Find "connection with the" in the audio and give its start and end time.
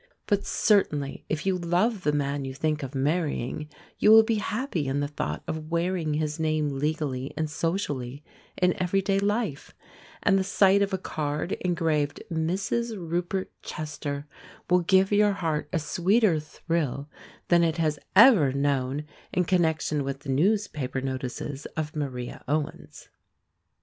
19.45-20.29